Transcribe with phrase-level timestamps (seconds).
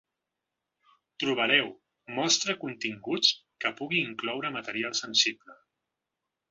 [1.23, 1.69] Trobareu
[2.21, 3.31] ‘Mostra continguts
[3.65, 5.63] que pugui incloure material sensible’.